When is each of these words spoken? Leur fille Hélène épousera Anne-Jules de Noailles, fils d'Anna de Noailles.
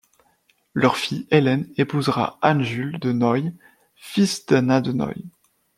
Leur 0.73 0.97
fille 0.97 1.27
Hélène 1.29 1.71
épousera 1.77 2.39
Anne-Jules 2.41 2.97
de 2.97 3.11
Noailles, 3.11 3.53
fils 3.93 4.47
d'Anna 4.47 4.81
de 4.81 4.91
Noailles. 4.91 5.29